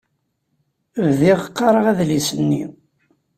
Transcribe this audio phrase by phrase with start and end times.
[1.07, 2.63] Bdiɣ qqareɣ adlis-nni.